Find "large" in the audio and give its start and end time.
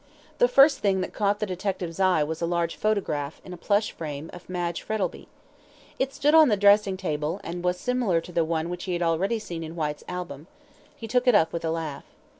2.47-2.75